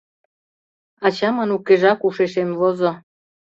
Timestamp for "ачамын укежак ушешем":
1.05-2.49